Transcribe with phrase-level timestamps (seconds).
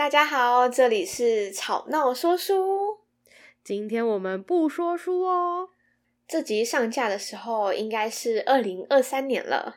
[0.00, 3.00] 大家好，这里是吵闹说书。
[3.62, 5.68] 今天我们不说书哦。
[6.26, 9.76] 这集上架的时候应该是二零二三年了，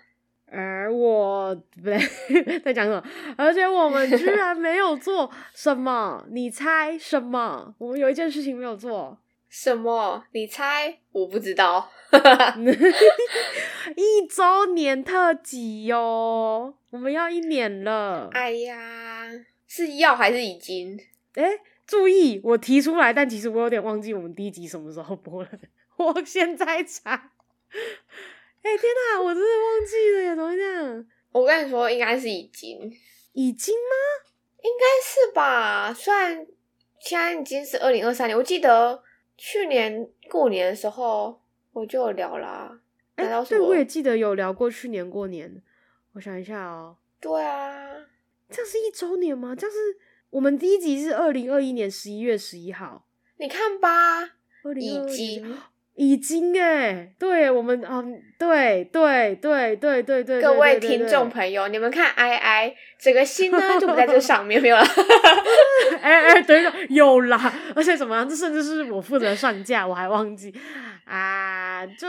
[0.50, 2.00] 而我不对，
[2.64, 3.04] 在讲什么？
[3.38, 6.26] 而且我们居然没有做什么？
[6.32, 7.76] 你猜什么？
[7.78, 9.18] 我们有一件事情没有做。
[9.50, 10.24] 什么？
[10.32, 11.00] 你猜？
[11.12, 11.90] 我不知道。
[13.98, 18.30] 一周年特辑哟，我们要一年了。
[18.32, 19.30] 哎呀，
[19.76, 21.00] 是要还是已经？
[21.34, 25.50] 哎，注意，我提出来，但其实我有点忘记我们第一集什么时候播了。
[25.98, 27.32] 我现在查。
[28.62, 30.36] 哎，天哪，我真的忘记了呀！
[30.36, 31.06] 怎么会这样？
[31.32, 32.80] 我跟你说，应该是已经。
[33.32, 34.30] 已经吗？
[34.62, 35.92] 应该是吧。
[35.92, 36.46] 虽然
[37.00, 39.02] 现在已经是二零二三年，我记得
[39.36, 42.80] 去年过年的时候我就有聊啦。
[43.16, 45.64] 哎，对，我也记得有聊过去年过年。
[46.14, 46.96] 我想一下哦。
[47.20, 47.82] 对啊，
[48.50, 49.56] 这样是一周年吗？
[49.56, 49.78] 这样是
[50.30, 53.06] 我们第一集是二零二一年十一月十一号。
[53.38, 54.24] 你看吧，
[54.80, 55.58] 已经
[55.96, 64.84] 已经哎，对我们嗯，对对对对对对，各位听众朋友，你们看，I I 整个心呢就不在这上面，没有了。
[66.02, 68.28] 哎哎，等一下，有啦，而且怎么样？
[68.28, 70.54] 这甚至是我负责上架，我还忘记
[71.06, 72.08] 啊，就。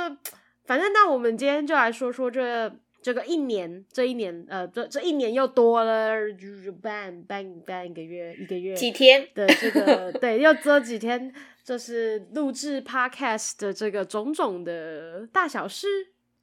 [0.66, 2.74] 反正那我们今天就来说说这
[3.05, 11.30] 这个一年，这一年呃，这这一年又多了就是半半半个月，一个月几天的这个对，又这几天
[11.62, 15.86] 就是录制 podcast 的这个种种的大小事。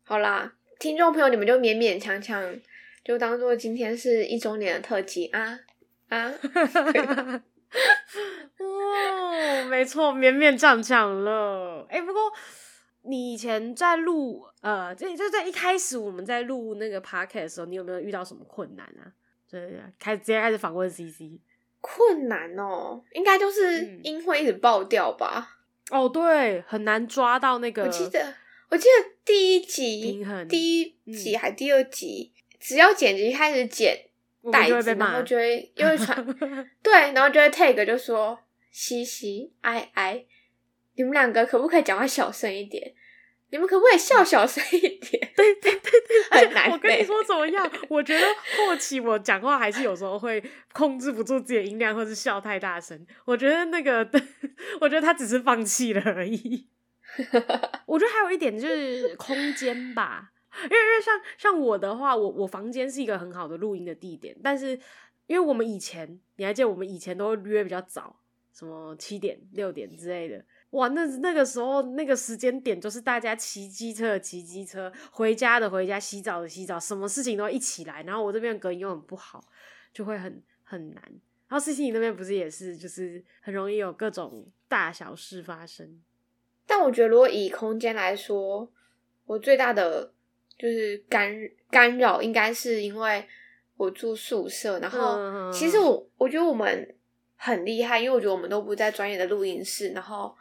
[0.04, 2.56] 好啦，听众朋友，你们就勉勉强强
[3.04, 5.62] 就当做今天是一周年的特辑啊
[6.10, 6.32] 啊！
[8.60, 11.88] 哦，没错，勉勉强强了。
[11.90, 12.22] 哎、欸，不过。
[13.04, 19.12] 你以前在录呃，就就在一开始我们在录那个 podcast 的时候，你有没有遇到什么困难啊？
[19.50, 21.40] 对，开直接开始访问 CC。
[21.82, 25.58] 困难哦，应该就是音会一直爆掉吧？
[25.90, 27.84] 嗯、哦，对，很难抓到那个。
[27.84, 28.34] 我记得，
[28.70, 34.00] 我记得第一集，平衡第一集还第二集，嗯、只要剪辑开始剪
[34.52, 36.24] 带子，然后就会因为传
[36.84, 38.38] 对，然后就会 take 就说
[38.72, 40.26] CC I I。
[40.96, 42.94] 你们两个可不可以讲话小声一点？
[43.50, 45.32] 你们可不可以笑小声一点？
[45.36, 46.72] 对对对对， 很难。
[46.72, 47.70] 我跟你说怎么样？
[47.90, 48.26] 我觉得
[48.58, 50.42] 后期我讲话还是有时候会
[50.72, 53.06] 控制不住自己的音量，或是笑太大声。
[53.26, 54.10] 我觉得那个，
[54.80, 56.70] 我觉得他只是放弃了而已。
[57.86, 60.32] 我觉得还有一点就是空间吧，
[60.64, 64.80] 因为因为像像我的话，我我房间是一个很好的录音的地点，但是
[65.28, 68.16] 因为我们以前你还记得我们以前都会约比较早，
[68.58, 70.42] 什么七点六点之类的。
[70.72, 78.02] 哇，那那个时候那个时间点，就是大家骑机车骑机车，回家的回家，洗澡的洗澡，什么事情都一起来。
[78.04, 79.44] 然后我这边隔音又很不好，
[79.94, 81.04] 就会很很难。
[81.50, 86.02] 然后 CC 你那边不是也是，就是很容易有各种大小事发生。
[86.66, 88.72] 但我觉得，如果以空间来说，
[89.26, 90.14] 我最大的
[90.58, 91.36] 就是干
[91.70, 93.28] 干扰，应该是因为
[93.76, 94.80] 我住宿舍。
[94.80, 96.96] 然后，其实我我觉得我们
[97.36, 100.34] 很厉害，因为我觉得我们都不在专业的录音室，然后。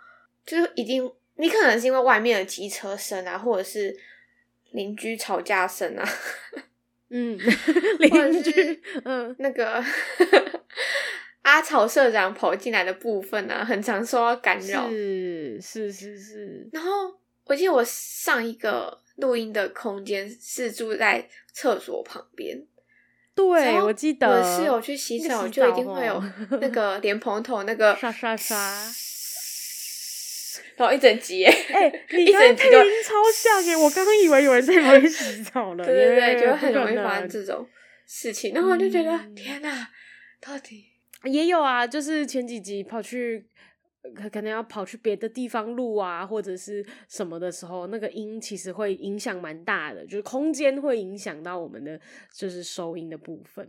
[0.47, 3.97] 就是一定，你可能是因为外面的机车声啊，或者是
[4.73, 6.09] 邻居吵架声啊，
[7.11, 7.39] 嗯，
[7.99, 9.83] 邻居，嗯，那个
[11.43, 16.69] 阿草社长跑进来的部分啊，很常受到干扰，是是是是。
[16.73, 16.91] 然后
[17.45, 22.65] 我记得我上一个录音的空间是住在厕所旁边，
[23.35, 26.23] 对，我记得我室友去洗澡就一定会有
[26.61, 28.57] 那个莲蓬头那个刷刷刷。
[30.77, 33.77] 然后一整集，哎、欸， 你跟配音超像耶！
[33.77, 37.67] 我刚刚以为有人在旁边洗澡了， 对对对，就很容易发生这种
[38.07, 38.55] 事情。
[38.55, 39.89] 然后我就觉得，嗯、天哪，
[40.41, 40.87] 到底
[41.25, 43.45] 也有啊，就是前几集跑去，
[44.33, 52.01] 可能要跑去别的地方录啊，或者是什么的时候，那个音其实会影响蛮大的，就是空间会影响到我们的
[52.33, 53.69] 就是收音的部分。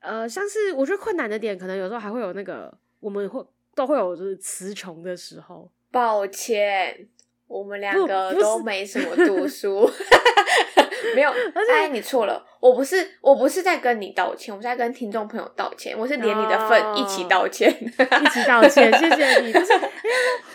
[0.00, 3.44] 呃，像是我觉得困难的点，可能有时候还会有那个，我们会
[3.74, 5.70] 都会有就是词穷的时候。
[5.92, 7.06] 抱歉，
[7.46, 9.88] 我们两个都没什么读书，
[11.14, 11.30] 没有。
[11.70, 19.52] 哎，你错了，我不是，我不是在跟你道歉，我是在跟听众朋友道歉，我是连你的份一起道歉， 一起道歉，谢谢你。
[19.52, 19.86] 就是，因为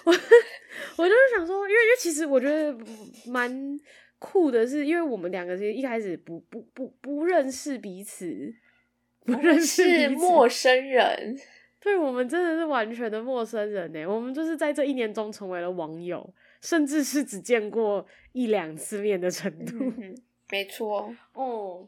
[0.06, 0.14] 我
[0.98, 2.76] 我就是想说，因为因为其实我觉得
[3.28, 3.80] 蛮
[4.18, 8.52] 酷的是，因为我们两个其实一开始不不不不认识彼此，
[9.24, 11.38] 不认识陌生人。
[11.80, 14.06] 对，我们真的是完全的陌生人呢。
[14.06, 19.78] 我们就是在这一年中成为了网友，甚至是只见过一两次面的程度。
[19.98, 20.16] 嗯、
[20.50, 21.88] 没错，哦。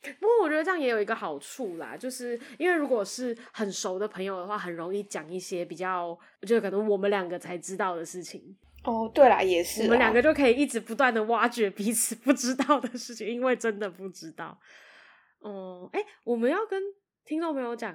[0.00, 8.56] 不过我觉得这样也有一个好处啦，就是因为如果是很熟的朋友的话，很容易讲一些比较，就可能我们两个才知道的事情。
[8.84, 14.56] 哦，对啦，也是，我们两个就可以一直不断的挖掘彼此不知道的事情，因为真的不知道。
[15.40, 16.80] 哦、嗯，哎，我们要跟
[17.24, 17.92] 听众朋友讲，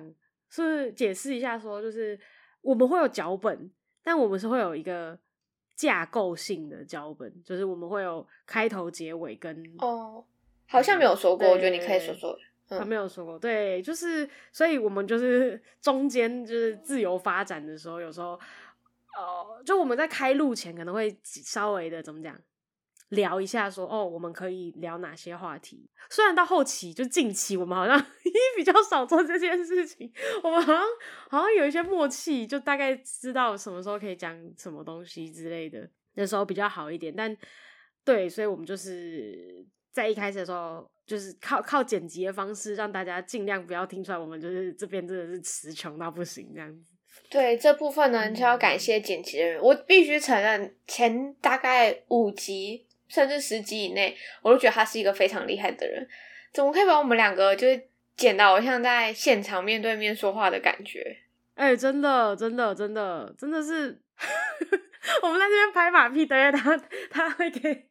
[0.53, 2.19] 是解释一下说，就是
[2.61, 3.71] 我们会有脚本，
[4.03, 5.17] 但我们是会有一个
[5.75, 10.23] 架构性的脚本，就是我们会有开头、结尾跟哦。
[10.65, 12.38] 好像没有说过，我觉得你可以说说。
[12.65, 18.39] 他、嗯、没有说过，对，就是，所以我们就是中间就是自由发展的时候，有时候，
[19.15, 22.39] 呃，就我们在开路前可能会稍微的怎么讲，
[23.13, 25.89] 聊一下说，哦，我们可以聊哪些话题。
[26.10, 28.00] 虽然到后期就近期，我们好像
[28.57, 30.12] 比较少做这件事情，
[30.44, 30.83] 我们好像
[31.30, 37.13] 好像有一些默契，就大概知道什么时候可以讲什么东西之类的，那时候比较好一点。
[37.15, 37.36] 但
[38.04, 39.65] 对，所以我们就是。
[39.94, 46.94] 在一开始的时候，就是靠靠剪辑的方式，让大家尽量不要听出来我们就是这边真的是词穷到不行这样子。
[47.30, 49.62] 对，这部分呢，就要感谢剪辑的人。
[49.62, 56.07] 我必须承认，前大概五集甚至十集以内，我都觉得他是一个非常厉害的人。
[56.51, 61.15] 怎么可以把我们两个就是剪到像在现场面对面说话的感觉？
[61.56, 64.00] 哎、欸，真的，真的，真的，真的是，
[65.21, 66.75] 我们在这边拍马屁，等下他
[67.12, 67.86] 他会给。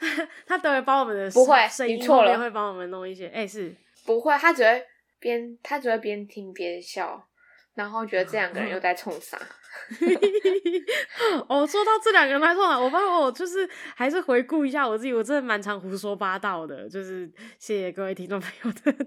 [0.00, 3.74] 他他等会帮我们的，不会，你错了，会帮我们弄一些，哎、欸，是
[4.06, 4.82] 不会，他只会
[5.20, 7.28] 边他只会边听边笑，
[7.76, 9.38] 然后觉得这两个人又在冲啥。
[11.48, 19.06] 哦，说到这两个人在冲啥，我发现我就是还是回顾一下我自己，我真的蛮常胡说八道的，就是谢谢各位听众朋友的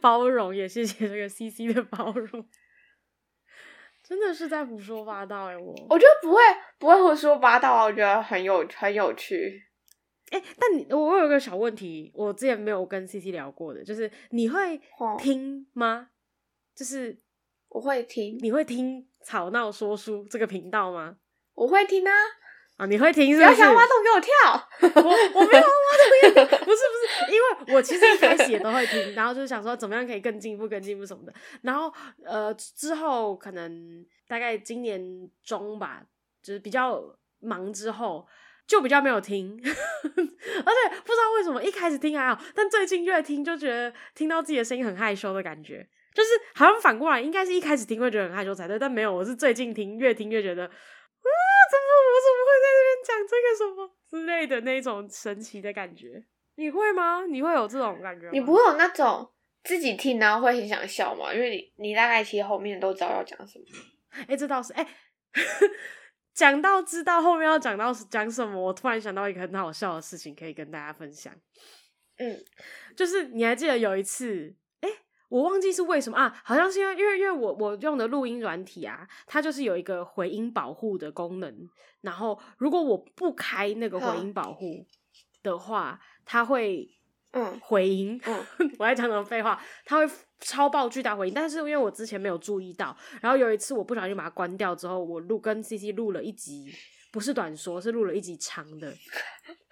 [0.00, 2.46] 包容，也谢谢这个 CC 的包容。
[4.04, 6.40] 真的是在胡说八道哎，我我觉得不会
[6.78, 9.62] 不会胡说八道啊，我觉得很有很有趣。
[10.30, 14.80] 哎、欸，但你我有一个小问题，我之前没有跟 CC 聊过的，就是你会
[15.18, 16.08] 听吗？
[16.08, 16.10] 哦、
[16.74, 17.18] 就是
[17.70, 21.16] 我会听，你会听吵闹说书这个频道吗？
[21.54, 22.12] 我会听啊！
[22.76, 23.54] 啊，你会听是不是？
[23.54, 24.68] 不要想挖洞给我跳！
[25.02, 31.32] 我我没有挖洞给你跳， 不是不是，因为我其实一开始也都会听，然后就是想说怎么样可以更进步、更进步什么的。
[31.62, 31.92] 然后
[32.24, 36.02] 呃，之后可能大概今年中吧，
[36.42, 37.02] 就是比较
[37.40, 38.26] 忙之后。
[38.66, 39.74] 就比较没有听， 而且
[40.14, 45.84] 不知道为什么一开始听还好，但最近越听就觉得听到自己的声音很害羞的感觉，
[46.14, 56.24] 就是好像反过来，应该是一开始听会觉得很害羞才对，但没有，我是最近听越听越觉得，啊，怎么我怎么会在这边讲这个什么之类的那种神奇的感觉？
[56.56, 57.24] 你会吗？
[57.26, 58.30] 你会有这种感觉吗？
[58.32, 59.30] 你不会有那种
[59.64, 61.32] 自己听然后会很想笑吗？
[61.32, 63.64] 因为你你大概其实后面都知道要讲什么。
[64.12, 64.82] 哎、欸，这倒是哎。
[64.82, 64.88] 欸
[66.32, 71.34] 讲到知道后面要讲到讲什么，我突然想到一个很好笑的事情，可以跟大家分享。
[72.16, 72.42] 嗯，
[72.96, 74.54] 就是你还记得有一次，
[75.30, 76.38] 我忘记是为什么啊？
[76.44, 81.70] 好像是因为因为因为我我用的录音软体啊，它就是有一个回音保护的功能。
[82.02, 84.84] 然后如果我不开那个回音保护
[85.42, 86.90] 的话，它会。
[87.32, 88.44] 嗯，回音，嗯，
[88.76, 89.56] 我在讲什么废话？
[89.84, 96.74] 它会超爆巨大回音，但是因为我之前没有注意到，然后有一次我不小心把它关掉之后，我录跟 CC 录了一集，
[97.12, 98.92] 不是短说，是录了一集长的。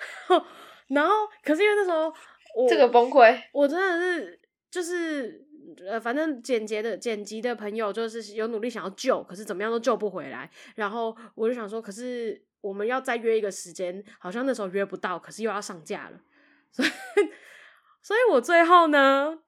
[0.86, 1.12] 然后，
[1.42, 2.14] 可是因为那时候
[2.54, 4.40] 我这个崩溃，我真的是
[4.70, 5.44] 就是
[5.86, 10.50] 呃，反正剪辑的剪辑的朋友就是有努力想要救，可是怎么样都救不回来。
[10.74, 16.20] 然后我就想说，可是我们要再约一个时间，好像那时候约不到，可是又要上架了，
[16.70, 16.88] 所以。
[18.00, 19.38] 所以我最后呢，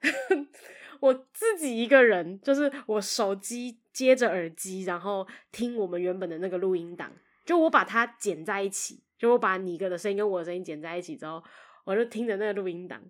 [1.00, 7.10] 我自己一个人，就是我手机接着耳机，然后听我们原本的那个录音档，
[7.46, 11.42] 就我把它剪在一起，就我把你哥的声音跟我的声音剪在一起之后，
[11.84, 13.00] 我就听着那个录音档，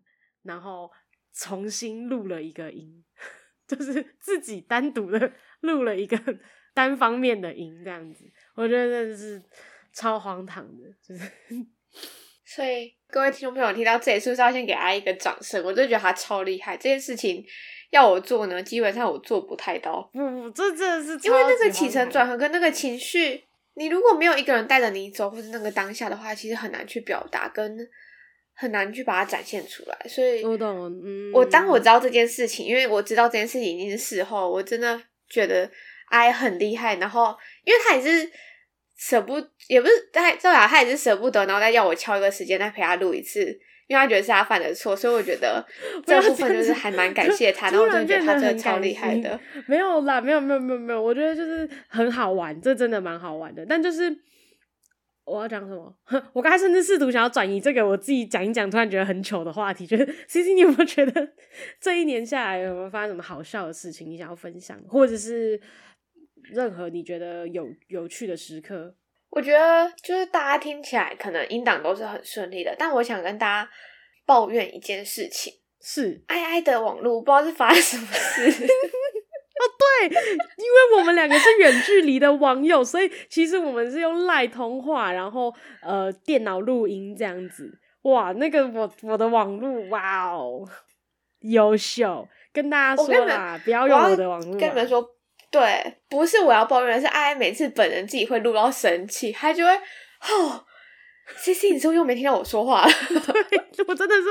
[0.43, 0.88] 然后
[1.32, 3.04] 重新录了一个音，
[3.66, 6.18] 就是自己单独的 录了一个
[6.75, 9.42] 单方面的音，这样子，我觉得真的是
[9.92, 11.30] 超荒唐的，就是。
[12.44, 15.62] 所以各位听众朋友听到这里，是不是要先给他一个掌声？
[15.64, 17.44] 我就觉得他超厉害，这件事情
[17.90, 20.02] 要我做呢，基本上我做不太到。
[20.12, 23.44] 不，这真的是因为那个起承转合跟那个情绪，
[23.75, 27.78] 你如果没有一个人带着你走，或者那个当下的话，其实很难去表达，跟
[28.61, 29.97] 很难去把它展现出来。
[30.09, 30.87] 所以，我懂。
[31.05, 35.71] 嗯，我当我知道这件事情，因为我知道这件事情已经是事后，我真的觉得
[36.11, 36.97] I 很厉害。
[36.97, 38.31] 然后，因为他也是。
[39.02, 43.40] 舍不也不是，他最后他也是舍不得，然后再要我敲一个时间再陪他录一次，
[43.87, 45.67] 因为他觉得是他犯的错，所以我觉得
[46.05, 49.40] 这部分就是还蛮 感谢他，然后我真的觉得他真的超厉害的。
[49.67, 53.64] 没有啦，没有没有没有没有，我觉得就是很好玩，这真的蛮好玩的。
[53.67, 54.14] 但就是
[55.30, 55.94] 我要讲什么？
[56.32, 59.87] 我刚才甚至试图想要转移这个我自己讲一讲，突然觉得很糗的话题。
[59.87, 61.32] 就是 CC，你有没有觉得
[61.80, 64.10] 这一年下来有没有发生什么好笑的事情？
[64.10, 65.60] 你想要分享，或者是
[66.42, 68.94] 任何你觉得有有趣的时刻？
[69.30, 73.70] 我觉得就是大家听起来可能音档都是很顺利的，但我想跟大家
[74.26, 78.66] 抱怨一件事情：是爱爱的网络不知道是发生什么事。
[80.04, 87.78] 因为我们两个是远距离的网友，所以其实我们是用赖通话，然后呃电脑录音这样子。
[88.02, 90.66] 哇，那个我我的网路，哇哦，
[91.40, 92.26] 优秀！
[92.52, 94.59] 跟大家说啦，不要用我的网络。
[94.59, 95.07] 跟你们说，
[95.50, 100.64] 对，不是我要抱怨，是爱爱每次本人自己会录到生气，他就会哦。
[101.37, 102.92] C C，你是不是又没听到我说话了？
[103.08, 104.22] 对，我真的是，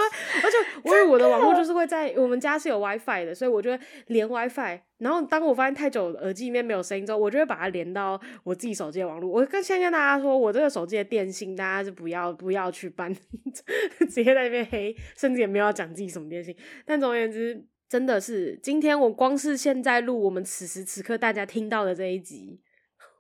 [0.44, 4.80] 而且 因为我的网络就是会在我们家是有 WiFi 的，所以我就会连 WiFi。
[5.00, 9.30] 然后当我发现太久耳机里面没有声音之后，我就会把它连到我自己手机的网络。
[9.30, 13.14] 我跟先跟大家说，我这个手机的电信，大家就不要不要去办，
[14.00, 16.56] 直接在那边黑，甚至也没有讲自己什么电信。
[16.86, 22.60] 但总而言之，真的是今天我光是现在录我们此时此刻大家听到的这一集，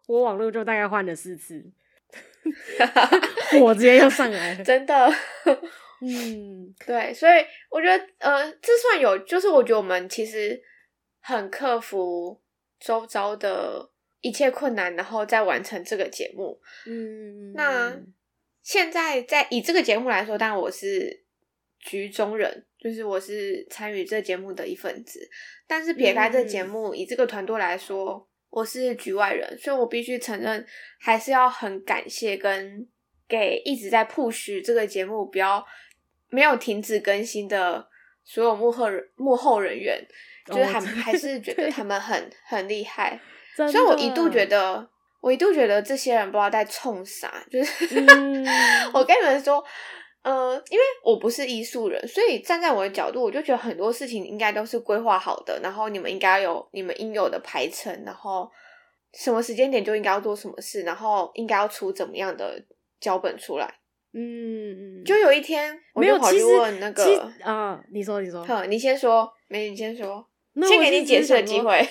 [0.07, 1.71] 我网络就大概换了四次。
[3.60, 5.13] 火直接又上来了， 真的。
[6.01, 10.62] 嗯， 对，所以我觉得，呃，这算有，就是我觉得我们其实
[11.19, 12.39] 很克服
[12.79, 13.89] 周遭的
[14.22, 16.58] 一切困难，然后再完成这个节目。
[16.86, 17.93] 嗯，那
[18.63, 21.25] 现在在以这个节目来说，当然我是
[21.79, 25.19] 局中人，就是我是参与这节目的一份子。
[25.67, 28.28] 但是撇开这节目，嗯、以这个团队来说。
[28.50, 30.65] 我是局外人，所以我必须承认，
[31.00, 32.88] 还是要很感谢跟
[33.27, 35.65] 给一直在 push 这个节目，不要
[36.29, 37.88] 没有停止更新的
[38.24, 40.03] 所有幕后人幕后人员，
[40.46, 43.20] 就是还还是觉得他们很很厉害。
[43.56, 44.89] 所以我一度觉得，
[45.22, 48.46] 我一度觉得这些人不知道在冲啥，就是、嗯、
[48.94, 49.63] 我跟你们说。
[50.22, 58.52] 呃，因为我不是艺术人，所以站在我的角度，我就觉得很多事情应该都是规划好的，然后你们应该有你们应有的排程，然后
[59.14, 62.62] 什么时间点就应该要做什么事，然后应该要出怎么样的
[63.00, 63.76] 脚本出来。
[64.12, 70.28] 嗯，就有一天我就跑去问那个啊，你说你说，哼，你先说，没你先说，
[70.68, 71.88] 先给你解释的机会，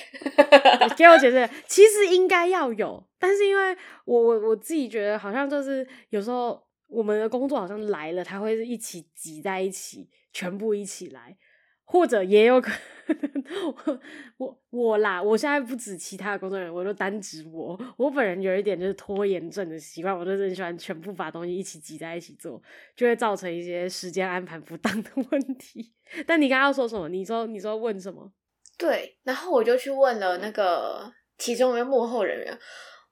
[0.95, 1.49] 给我解释。
[1.65, 6.68] 其实应该要有，但是因为我我我自己觉得好像就是有时候。
[6.89, 11.37] 我们的工作好像来了，他会是一起挤在一起，全部一起来，
[11.85, 12.71] 或者也有可
[13.07, 13.43] 能
[13.85, 13.99] 我
[14.37, 22.61] 我我啦，我现在不止其他的工作人员，我就单指我，我本人有一点就是拖延症的习惯，我就是很喜欢全部把东西一起挤在一起做，
[22.95, 25.93] 就会造成一些时间安排不当的 问题。
[26.25, 27.07] 但你刚刚说什么？
[27.07, 28.31] 你说你说问什么？
[28.79, 32.59] 对，然后我就去问了那个其中一个幕后人员，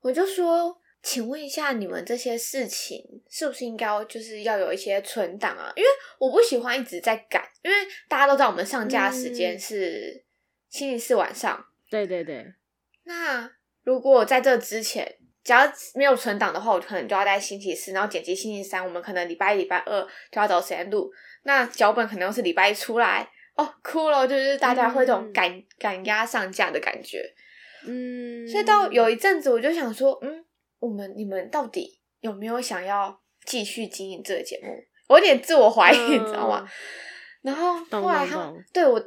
[0.01, 0.81] 我就说。
[1.07, 5.71] 请问一下，你们这些事情是不是应该就是要有一些存档啊？
[5.77, 5.87] 因为
[6.19, 7.77] 我不喜欢一直在赶，因为
[8.09, 10.21] 大家都知道我们上架时间是
[10.67, 11.65] 星期四晚上。
[11.89, 12.45] 对对对。
[13.05, 13.49] 那
[13.85, 15.61] 如果在这之前，只要
[15.95, 18.83] 没有存档的话，我可能就要在星期四，然后剪辑星期三。
[18.83, 21.09] 我们可能礼拜一、礼拜二就要找时间录。
[21.43, 27.23] 那脚本可能又是礼拜一出来哦，哭了，就是大家会这种赶赶压上架的感觉。
[27.85, 28.45] 嗯。
[28.45, 30.43] 所以到有一阵子，我就想说，嗯。
[30.87, 34.71] 我们你们到底有没有想要继续经营这个节目？
[35.07, 36.67] 我有点自我怀疑，嗯、你知道吗？
[37.41, 39.01] 然后后来他对我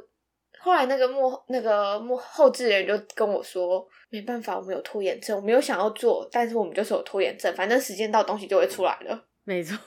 [0.59, 9.27] 后来那个幕那个幕后制人就跟我说，没办法，我们有拖延症，我没有想要做，但是我们就是有拖延症，反正时间到，东西就会出来了。
[9.43, 9.77] 没错，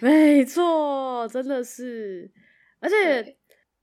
[0.00, 2.30] 没错，真的是，
[2.80, 3.36] 而且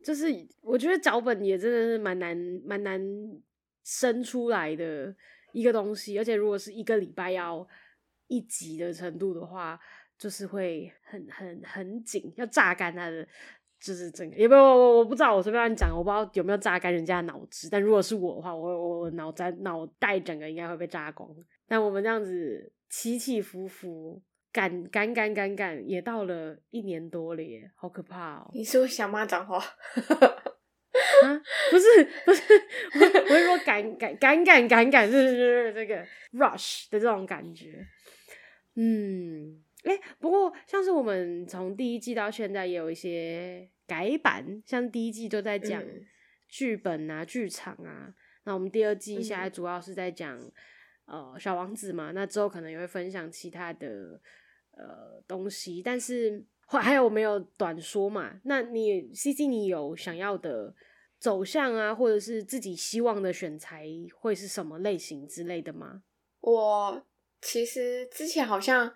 [0.03, 0.27] 就是
[0.62, 3.00] 我觉得脚本也真的是蛮难蛮难
[3.84, 5.13] 生出来的。
[5.51, 7.68] 一个东西，而且如果是一个礼拜要
[8.27, 9.80] 一集的程度的话，
[10.18, 13.27] 就是会很很很紧，要榨干它的，
[13.80, 17.70] 就是整个也不我我不知道，我随便乱讲，我不知道有没有榨干人家的脑子。
[17.70, 21.30] 但如果是我的话，我我我脑袋脑袋整个应该会被榨光。
[21.68, 28.50] 但我们这样子起起伏伏，赶赶赶赶赶，也到了一年多了耶，好可怕哦！
[28.54, 29.62] 你是不是想骂脏话？
[31.24, 32.41] 啊，不是不是，
[33.00, 37.86] 我我是说赶赶赶赶赶赶，是是是这个 rush 的这种感觉。
[38.75, 45.83] 嗯，哎、欸，不过像是我们从第一季到现在也有一些改版，像第一季都在讲
[46.47, 50.38] 剧本啊、剧场啊，那我们第二季现在主要是在讲、
[51.05, 54.21] 嗯、呃小王子嘛，那之后可能也会分享其他的
[54.71, 58.39] 呃东西，但是还有没有短说嘛？
[58.43, 60.75] 那你 CC 你有想要的？
[61.19, 66.03] 走向啊，或者是自己希望的选材会是什么类型之类的吗？
[66.41, 67.03] 我
[67.41, 68.93] 其实之前好像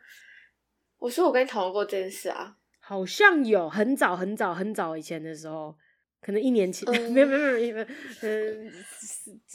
[0.99, 5.75] 我说我跟你讨论过这件事啊，好像有很早很早很早以前的时候，
[6.21, 7.85] 可能一年前， 嗯、没有没有没有没有，
[8.21, 8.71] 嗯，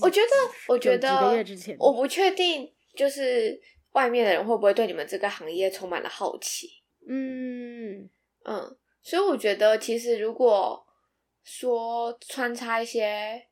[0.02, 0.28] 我觉得
[0.68, 3.60] 我觉得几个月之前，我不确定，就是
[3.92, 6.68] 外面的人会不会对你们这个行业充满了好奇，
[7.08, 8.10] 嗯。
[8.48, 10.85] 嗯，所以我觉得其实如果
[11.46, 13.46] 说穿插一些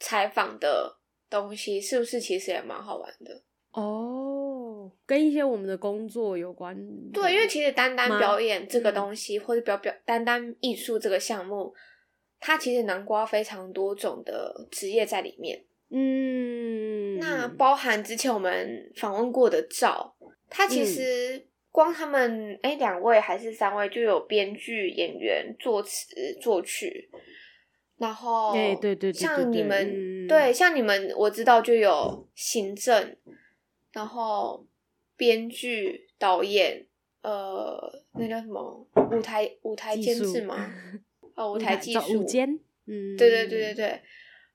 [0.00, 0.98] 采访的
[1.30, 3.42] 东西，是不是其实也蛮好玩的？
[3.70, 6.76] 哦，跟一些我们的工作有关。
[7.12, 11.72] 对，因为其实单单表演这个东西，或者表表单单艺术这个项目，
[12.40, 15.64] 它其实囊括非常多种的职业在里面。
[15.90, 20.16] 嗯，那包含之前我们访问过的赵，
[20.50, 21.46] 他其实
[21.78, 27.08] 光他们哎两位还是三位就有编剧、演员、作词、作曲。
[27.98, 33.16] 然后，对对对，像你们对，像你们我知道就有行政，
[33.92, 34.66] 然后
[35.16, 36.84] 编剧、导演，
[37.22, 40.68] 呃，那叫什么舞台舞台监制吗？
[41.36, 44.02] 哦，舞台技术，舞监，嗯，对对对对对。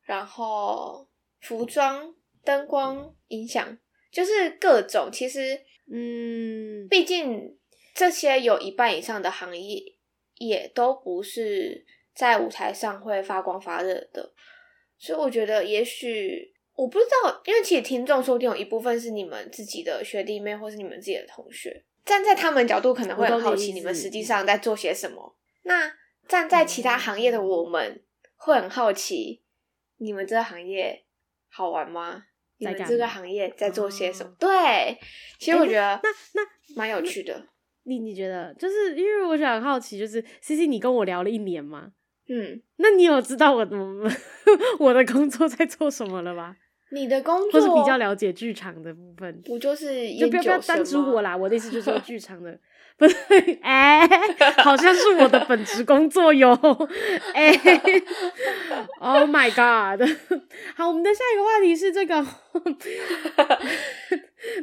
[0.01, 1.07] 然后
[1.39, 2.13] 服装、
[2.43, 3.77] 灯光、音响，
[4.11, 5.09] 就是各种。
[5.09, 5.61] 其实，
[5.93, 7.57] 嗯，毕竟
[7.93, 9.81] 这些有一半以上的行业
[10.35, 11.85] 也都不是。
[12.15, 14.31] 在舞台上会发光发热的，
[14.99, 25.35] 所以我觉得也许我不知道，因为其实听众说不定有一部分是你们自己的学弟妹，或是你们自己的同学，站在他们角度可能会很好奇你们实际上在做些什么。
[25.63, 25.91] 那
[26.27, 28.03] 站在其他行业的我们
[28.35, 29.41] 会很好奇，
[29.97, 31.05] 你们这个行业
[31.49, 32.25] 好玩吗？
[32.57, 34.31] 你们这个行业在做些什么？
[34.39, 34.97] 对，
[35.39, 36.41] 其实我觉得那那
[36.75, 37.47] 蛮有趣的。
[37.83, 41.91] 你你觉得，就是因为我想好奇，就是 CC，你跟我聊了一年吗？
[42.29, 43.77] 嗯，那你有知道我的
[44.79, 46.55] 我的工作在做什么了吗？
[46.91, 51.35] 你的工作，或是比较了解剧场的部分，我就是就不要不要单指我啦。
[51.35, 52.57] 我的意思就是说剧场的，
[52.97, 53.15] 不是
[53.61, 56.53] 哎、欸，好像是我的本职工作哟。
[57.33, 58.03] 哎、欸、
[58.99, 60.01] ，Oh my God！
[60.75, 62.15] 好，我们的下一个话题是这个。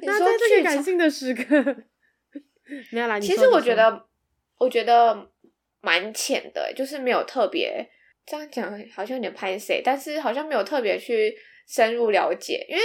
[0.03, 1.77] 那在这个感性的时刻，
[2.91, 3.19] 没有啦。
[3.19, 4.07] 其实我觉得，
[4.59, 5.29] 我觉得。
[5.83, 7.89] 蛮浅的，就是没有特别
[8.27, 11.35] 这样讲，好像有点拍谁，但是好像没有特别去
[11.67, 12.83] 深入了解，因为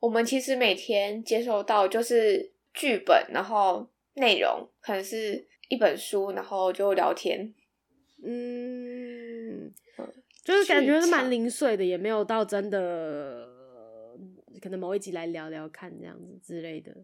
[0.00, 7.54] 我们其实每天接收到就是剧本，然后内容可能是一本书，然后就聊天，
[8.24, 9.72] 嗯，
[10.44, 13.48] 就是感觉是蛮零碎的，也没有到真的
[14.60, 16.94] 可能某一集来聊聊看这样子之类的。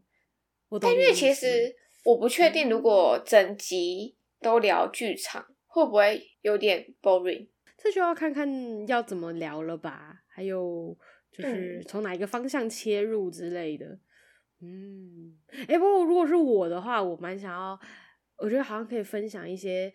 [0.68, 4.14] 我但因为其实我不确定，如果整集。
[4.40, 7.48] 都聊剧场会不会有点 boring？
[7.76, 10.22] 这就要看看要怎么聊了吧。
[10.28, 10.96] 还有
[11.32, 13.84] 就是从哪一个方向切入之类的。
[13.84, 14.00] 嗯，
[14.60, 17.78] 嗯哎、欸，不过如果是我的话，我蛮想要，
[18.38, 19.92] 我觉得好像可以分享一些。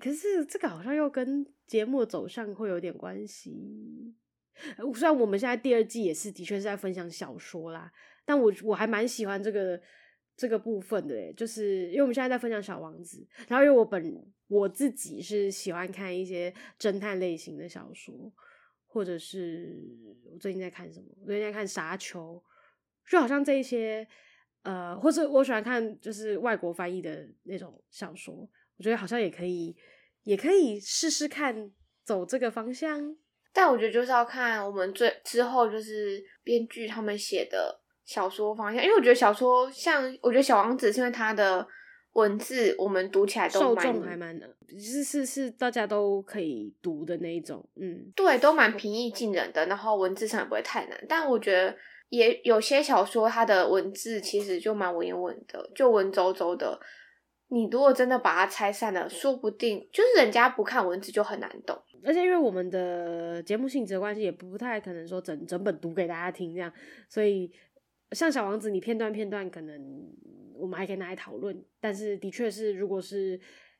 [0.00, 4.14] 可是这个好像又跟节目走向会有点关系。
[4.94, 7.92] 虽然我们现在第二季也是的确是在分享小说啦，
[8.24, 9.80] 但我我还蛮喜欢这个。
[10.38, 18.30] 这个部分的，就是因为我们现在在分享《小王子》，然后因为我本我自己是喜欢看一些侦探类型的小说，
[18.86, 19.82] 或者是
[20.30, 21.06] 我最近在看什么？
[21.22, 22.34] 我最近在看《沙丘》，
[23.08, 24.06] 就好像这一些，
[24.62, 28.34] 呃，或者我喜欢看就是外国翻译的那种小说，
[28.76, 29.76] 我觉得好像也可以，
[30.24, 31.70] 也可以试试看
[32.04, 33.16] 走这个方向。
[33.52, 37.82] 但我觉得就是要看我们最之后就是编剧他们写的。
[38.06, 41.66] 小说方向，因为我觉得小说像，我觉得小王子是因为他的
[42.12, 44.40] 文字，我们读起来都蛮，受众还蛮，
[44.78, 51.04] 是是是，大家都可以读的那一种，嗯，对，都蛮平易近人的，然后文字上也不会太难。
[51.08, 51.76] 但我觉得
[52.08, 56.80] 也有些小说，它的文字其实就蛮文言文的，就文绉绉的。
[57.48, 61.80] 你如果真的把它拆散了，说不定就是人家不看文字就很难懂。
[62.04, 66.72] 而且因为我们的节目性质的关系，也不太可能说整整本读给大家听这样，
[67.08, 67.52] 所以。
[68.12, 70.08] 像小王子，你片段片段可能
[70.54, 73.38] 我们还可以拿来讨论，但是的确是，如果是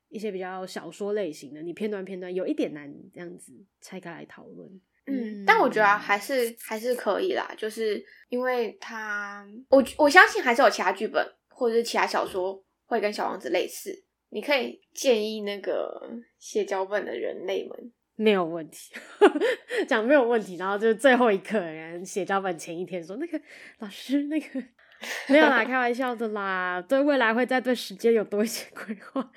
[0.09, 4.69] 一些比较小说类型的，你片段片段有一点难这样子拆开来讨论。
[5.07, 17.91] 嗯，但我觉得还是还是可以啦，就是因为他，我我相信还是有其他剧本或者是其他小说会跟小王子类似，你可以建议那个写脚本的人类们。
[18.19, 18.93] 没有问题，
[19.87, 23.39] 讲没有问题，然后就是最后一刻，人写脚本前一天说那个
[23.77, 24.63] 老师那个
[25.29, 29.31] 没有啦，开玩笑的啦，对未来会再对时间有多一些 规划。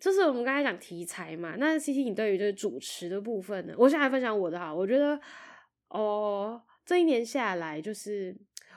[0.00, 3.74] 就是我们刚才讲题材嘛，那 CC 你对于就是主持的部分呢？
[3.76, 5.20] 我先来分享我的哈，我觉得
[5.88, 8.34] 哦，这一年下来，就是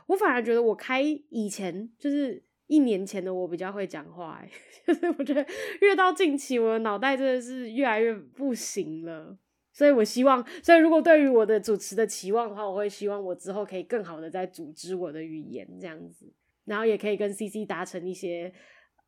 [0.08, 4.44] 我反而觉得我开以前就是一年前的我比较会讲话，
[4.86, 5.46] 就是我觉得
[5.80, 9.38] 越到近期，我的脑袋真的是越来越不行了。
[9.72, 16.32] 所以我希望，所以如果对于我的主持的期望的话，我会希望我之后可以更好的在组织我的语言这样子，
[16.66, 18.54] 然后也可以跟 CC 达成一些，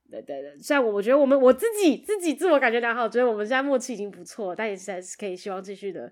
[0.10, 0.58] 对对对。
[0.60, 6.12] 虽然我我觉得我们我自己自己自我感觉良好，觉得我们现在默契已经不错，但也是还是可以希望继续的，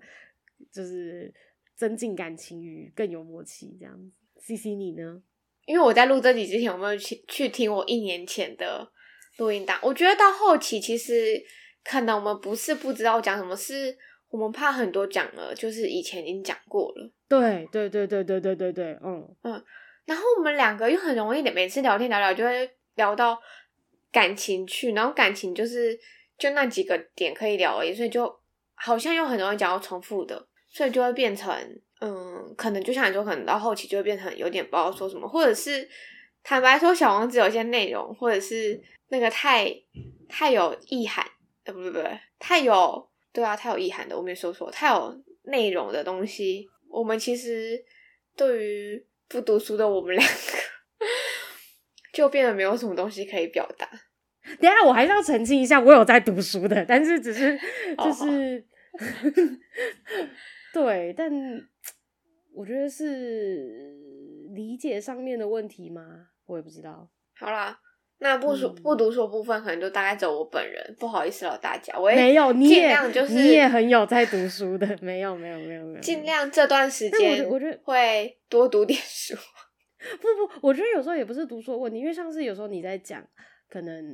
[0.72, 1.32] 就是
[1.76, 4.56] 增进感情与更有默契这样子。
[4.56, 5.22] CC 你呢？
[5.66, 8.90] 因为我在录这集之前，有没有去去听我一年前的
[9.38, 9.78] 录音档？
[9.82, 11.42] 我觉得到后期其实
[11.82, 13.96] 可能我们不是不知道讲什么，是。
[14.30, 17.08] 我们怕很多讲了，就是以前已经讲过了。
[17.28, 19.64] 对对对对对对对对，嗯嗯。
[20.06, 23.40] 然后我们两个又很容易的，每次聊天聊聊就会聊到
[24.14, 25.98] 感情去，然后感情就是
[26.38, 28.32] 就那几个点可以聊而已，所以就
[28.74, 31.52] 好像又很容易讲到重复的，所以就会变成
[32.00, 35.88] 嗯，可能就像你说，可能到后期就会变成有点不知道说什么，或者是
[36.44, 39.74] 坦白说，小王子有些内容，或者是那个太
[40.28, 41.26] 太有意涵，
[41.64, 43.10] 呃，不对不不，太有。
[43.32, 44.70] 对啊，太有意涵的，我没说错。
[44.70, 45.12] 太有
[45.46, 47.84] 内容的东西，我们其实
[48.36, 50.32] 对于不读书的我们两个，
[52.14, 53.86] 就变得没有什么东西可以表达。
[54.60, 57.58] 等下，我还是要澄清一下，我有在读书的，但是只是
[57.98, 58.64] 就是
[60.72, 61.30] 对，但
[62.54, 63.94] 我觉得是
[64.54, 66.02] 理解上面的问题吗？
[66.46, 67.10] 我也不知道。
[67.36, 67.80] 好啦。
[68.18, 71.98] 那不说不读书部分，可能就大概走我本人，嗯、不好意思了大家。
[71.98, 76.00] 我也没有，你也就是你也很有在读书的，没有没有没有没有。
[76.00, 79.34] 尽量这段时间，我觉得会多读点书。
[80.20, 83.26] 不不，我觉得有时候也不是读书的问题，因为像是有时候你在讲，
[83.68, 84.04] 可能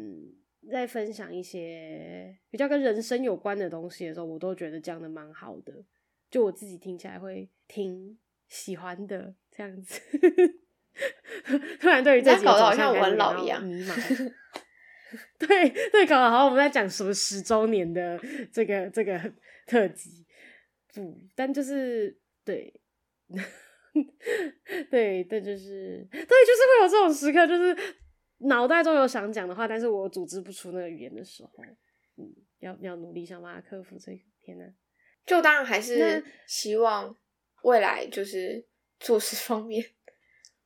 [0.70, 5.72] 在分享一些比较跟人生有关的东西的时候，我都觉得讲的蛮好的，
[6.31, 10.00] 就我自己听起来会挺喜欢的这样子。
[11.81, 14.33] 突然对于这集搞得好像我很老一样，迷 茫。
[15.38, 18.20] 对对，搞得好像我们在讲什么十周年的
[18.53, 19.18] 这个这个
[19.66, 20.24] 特辑，
[20.94, 22.72] 不，但就是对，
[24.90, 27.76] 对，对就是对，就是会有这种时刻，就是
[28.38, 31.50] 脑袋中有想讲的话，但是我组织不出那个语言的时候，
[32.16, 34.18] 嗯，要要努力想办法克服这个。
[34.42, 34.64] 天呐，
[35.26, 37.14] 就当然还是希望
[37.62, 38.64] 未来就是
[38.98, 39.85] 做事方面。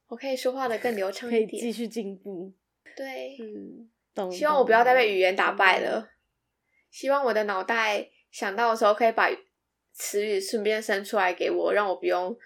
[0.07, 2.53] 我可以说话的更流畅一点，继续进步。
[2.97, 4.31] 对，嗯，懂。
[4.31, 6.09] 希望我不要再被语言打败了。
[6.89, 9.29] 希望我的脑袋想到的时候，可以把
[9.93, 12.39] 词语顺便生出来给我，让我不用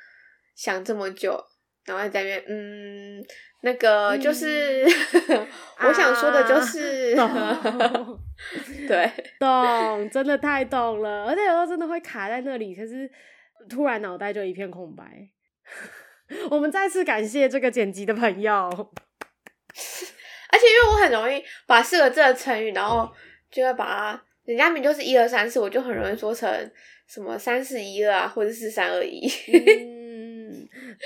[0.58, 1.42] 想这么久。
[1.86, 3.24] 然后在那边，嗯，
[3.62, 8.20] 那个就是、嗯、我想说的，就是、啊、懂。
[8.86, 11.24] 对， 懂，真的太懂了。
[11.24, 13.10] 而且有时候真的会卡在那里，可是
[13.70, 15.02] 突然脑袋就一片空白。
[16.50, 18.68] 我们再次感谢这个剪辑的朋友，而
[20.58, 23.10] 且因为我很容易把四个字的成语，然后
[23.50, 26.46] 就会把它，人家名就是一二三四，我就很容易说成
[27.08, 29.26] 什么三四一二啊，或者是三二一。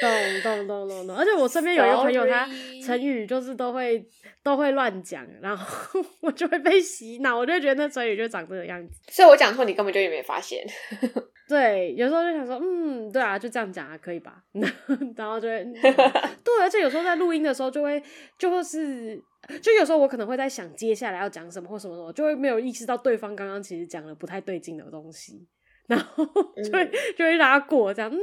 [0.00, 1.16] 嗯，懂懂懂懂懂。
[1.16, 2.48] 而且我身边有一个朋友，他
[2.84, 4.04] 成语就是都会
[4.42, 8.94] 都会乱讲，然后 我就会被洗脑，我就觉得那成语就长这个样子。
[9.10, 10.64] 所以我讲错，你根本就也没发现。
[11.48, 14.42] 对，有时候就想说，嗯，对啊，就这样讲啊，可以吧？
[15.16, 18.02] 然后就会，对，而且有时候在录音的时候，就会，
[18.38, 19.20] 就会是，
[19.60, 25.46] 就有时候我可能会在想接下来要讲什么或什么什么，就会没有意识到对方刚刚其实讲了不太对劲的东西，
[25.88, 28.16] 然后就会、嗯、就会让他过这样，嗯，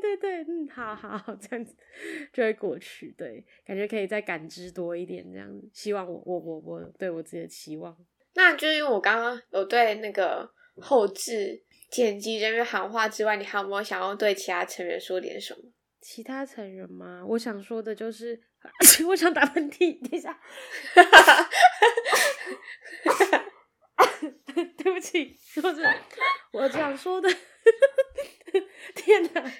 [0.00, 1.74] 对对对，嗯，好好好，这样子
[2.32, 7.96] 就会过去，对，感觉可以再感知多一点这样子，希望我我我我对我自己的期望，
[8.34, 11.64] 那就是因为我刚刚有对那个后置。
[11.90, 15.60] 剪辑人员喊话之外，你还有没有想要对其他成员说点什么？
[16.00, 17.24] 其他成员吗？
[17.24, 18.42] 我想说的就是，
[19.06, 20.36] 我想打喷嚏，等一下，
[24.76, 25.84] 对不起，说是
[26.50, 27.28] 我想说的，
[28.94, 29.52] 天哪！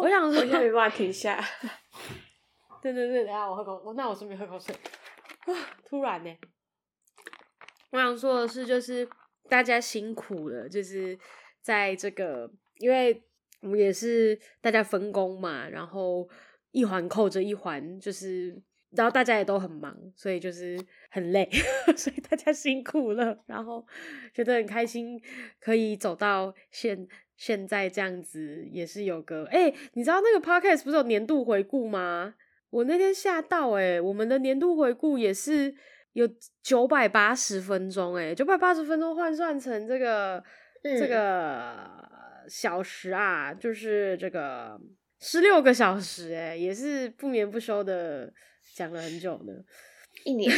[0.00, 1.42] 我想说，我没办法停下。
[2.82, 4.74] 对对对，等下我喝口，那我顺便喝口水。
[5.84, 6.36] 突然呢。
[7.90, 9.08] 我想说的是，就是
[9.48, 11.18] 大家辛苦了，就是
[11.60, 13.22] 在这个，因为
[13.60, 16.28] 我们也是大家分工嘛，然后
[16.70, 18.60] 一环扣着一环，就是
[18.96, 20.78] 然后大家也都很忙，所以就是
[21.10, 21.48] 很累，
[21.96, 23.86] 所以大家辛苦了，然后
[24.32, 25.20] 觉得很开心，
[25.60, 32.34] 可以走到现现在这样子，也是有个哎、欸，你知道那个 podcast 不是有年度回顾吗？
[32.70, 35.74] 我那天吓到哎、欸，我们的年度回顾也是。
[36.14, 36.28] 有
[36.62, 40.36] 九百八十分钟，哎，九百八十分钟换算成这个、
[40.82, 41.74] 嗯、这个
[42.46, 44.78] 小时啊，就是这个
[45.20, 48.30] 十六个小时，哎，也是不眠不休的
[48.74, 49.52] 讲了很久呢，
[50.24, 50.50] 一年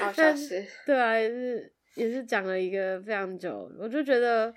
[0.00, 4.52] 好像是，对啊，也是也是讲了一个非常久，我就觉得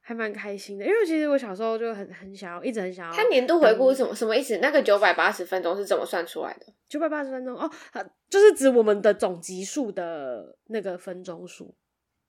[0.00, 3.12] 还蛮开心的，因为其实我小时候就很很想要，一直很想要。
[3.12, 4.58] 他年度回顾什么什么意思？
[4.58, 6.66] 那个九百八十分钟是怎么算出来的？
[6.88, 7.70] 九百八十分钟哦，
[8.28, 11.74] 就是指我们的总集数的那个分钟数，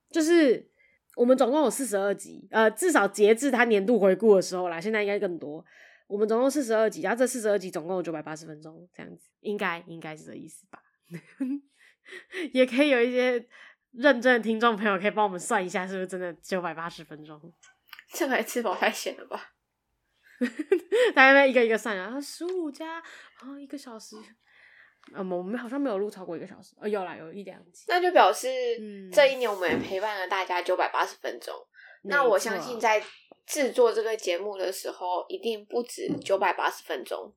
[0.10, 0.68] 就是
[1.16, 5.64] 我们总共有四十二集，呃，至少截至他年度回顾的时候啦，现在应该更多。
[6.12, 10.84] 我们总共四十二集，然后这四十二集总共有九百八十分钟，这样子应该应该是这意思吧？
[12.52, 13.48] 也可以有一些
[13.92, 17.42] 认真的听众朋友可以帮我们算一下，是不是真的九百八十分钟？
[18.14, 19.54] 这还吃饱太闲了吧？
[21.16, 24.18] 大家一个一个算啊，十五加啊一个小时，
[25.14, 28.50] 呃，我们好像没有录超过一个小时，哦，有啦，有一两集，那就表示
[29.14, 31.56] 这一年我们也陪伴了大家九百八十分钟。
[32.04, 33.02] 嗯、那我相信在。
[33.52, 37.36] 制作这个节目的时候，一定不止九百八十分钟，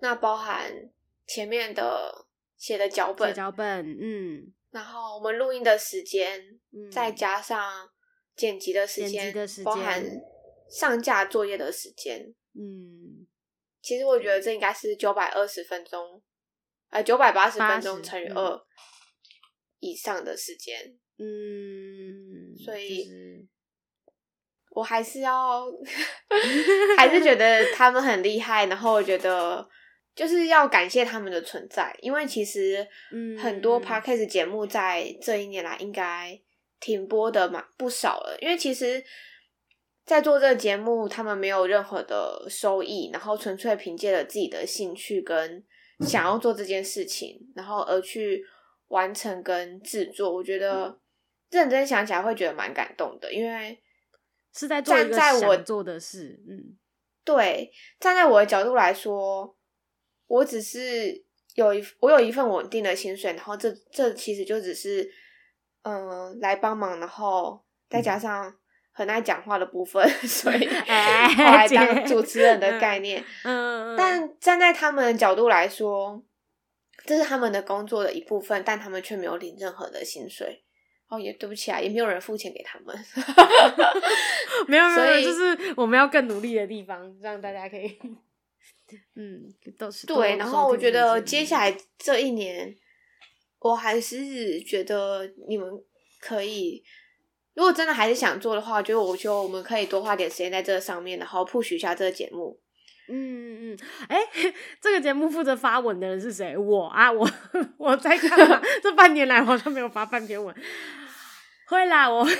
[0.00, 0.90] 那包含
[1.24, 7.88] 前面的写的脚本，脚本，嗯，然后我们录音的时间，嗯，再加上
[8.34, 10.04] 剪辑的时间，包含
[10.68, 13.24] 上架作业的时间，嗯，
[13.80, 16.20] 其实我觉得这应该是九百二十分钟，
[16.90, 18.60] 呃，九百八十分钟乘以二
[19.78, 23.04] 以上的时间，嗯，所以。
[23.04, 23.41] 就是
[24.74, 25.66] 我还是要，
[26.96, 29.68] 还是觉得他们很厉害，然后我觉得
[30.14, 32.86] 就是要感谢他们的存在，因为其实
[33.38, 36.40] 很多 podcast 节目在这一年来应该
[36.80, 39.04] 停播的嘛不少了，因为其实，
[40.06, 45.62] 在做这个节目，他们没有任何的收益，然后纯粹凭借着自己的兴趣跟
[46.00, 48.42] 想要做这件事情，然后而去
[48.88, 50.98] 完成跟制作，我觉得
[51.50, 53.78] 认真想起来会觉得蛮感动的，因为。
[54.54, 56.76] 是在做一个想做的事，嗯，
[57.24, 59.56] 对，站在我的角度来说，
[60.26, 65.10] 我只是有一我有一份稳定的薪水，然后这这其实就只是
[65.82, 68.54] 嗯、呃、来帮忙，然后再加上
[68.92, 76.22] 很爱讲话的部分，嗯、 所以 后来当主持人的概念，嗯，但站在他们的角度来说，
[77.06, 80.64] 这是他们的工作的一部分，但他们却没有领任何的薪水。
[81.12, 82.96] 哦，也对不起啊，也没有人付钱给他们。
[84.66, 87.98] 没有，没有，就是我们要更努力的地方，让大家可以，
[89.14, 89.42] 嗯，
[89.78, 90.36] 都是对。
[90.36, 92.74] 然后我觉得接下来这一年，
[93.58, 95.68] 我还是觉得你们
[96.18, 96.82] 可以，
[97.52, 102.58] 如果真的还是想做的话，就我觉得我们可以多花点时间在这上面，然后 push 一下这个节目。
[103.08, 106.56] 嗯嗯嗯，哎、欸， 这个节目负责发文的人是谁？
[106.56, 107.30] 我啊，我
[107.76, 108.62] 我在干嘛？
[108.82, 110.54] 这半年来好像没有发半篇文。
[111.72, 112.30] 会啦，我会，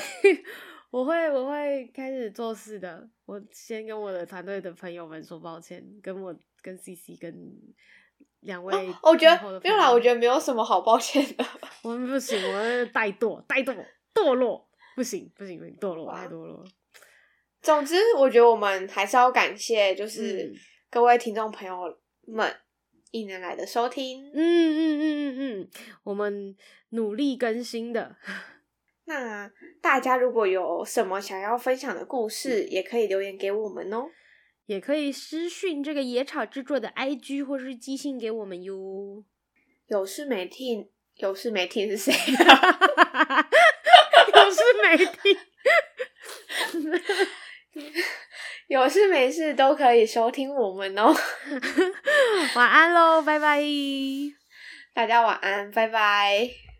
[0.90, 3.08] 我会，我会开始做事的。
[3.24, 7.34] 我先跟我的团队的朋友们说抱歉，跟我跟 CC 跟
[8.40, 11.44] 两位、哦，我觉得没有啦，我觉得没有什么好抱歉的。
[11.82, 13.74] 我们不行，我们怠惰，怠惰，
[14.12, 16.62] 堕落，不行，不行，不行，堕落，太堕落。
[17.62, 20.52] 总之，我觉得我们还是要感谢，就是
[20.90, 22.54] 各位听众朋友们
[23.10, 24.26] 一年来的收听。
[24.26, 25.70] 嗯嗯嗯嗯嗯，
[26.02, 26.54] 我们
[26.90, 28.16] 努力更新的。
[29.04, 34.06] 那大家如果有什么想要分享的故事，也可以留言给我们哦，
[34.66, 39.24] 也可以私讯这个野草制作的 IG 或是寄信给我们哟。
[39.88, 42.12] 有事没听，有事没听是谁？
[44.34, 45.36] 有事没听，
[48.68, 51.12] 有事没事都可以收听我们哦。
[52.54, 53.60] 晚安喽，拜拜，
[54.94, 56.71] 大家晚安，拜拜。